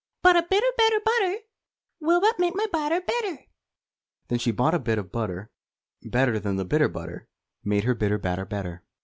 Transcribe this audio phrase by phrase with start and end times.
[0.23, 1.41] But a bit o' better butter
[1.99, 3.43] Will but make my batter better."
[4.29, 5.51] Then she bought a bit o' butter
[6.01, 7.27] Better than the bitter butter,
[7.63, 8.81] Made her bitter batter better.